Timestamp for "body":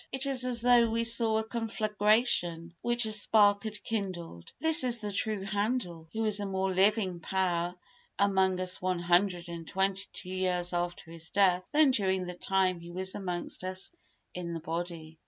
14.59-15.19